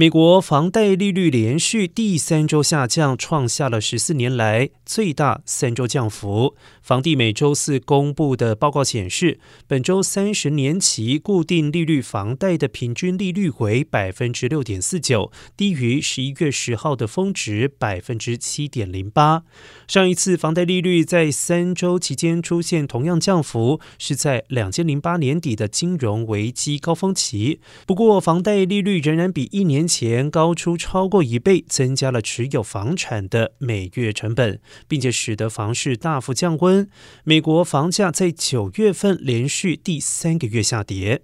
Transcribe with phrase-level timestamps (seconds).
[0.00, 6.56] 美国房贷利率连续第三周下降，创下了十四年来最大三周降幅。
[6.80, 19.42] 房地美周四公布的报告显示，本周三十年期固定利率房贷的平均利率为百分之六点四九，低于十一月十号的峰值百分之七点零八。
[19.86, 27.60] 上一次房贷利率在三周期间出现同样降幅，是在两千零八年底的金融危机高峰期。
[27.86, 29.89] 不过，房贷利率仍然比一年。
[29.90, 36.88] 前高出超过一倍，增加了持有房产的每月成本，并且使得房市大幅降温。
[37.24, 41.22] 美国房价在九月份连续第三个月下跌。